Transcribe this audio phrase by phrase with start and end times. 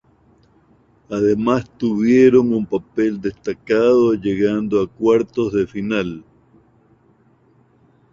[1.11, 6.23] Además tuvieron un papel destacado llegando a cuartos de final.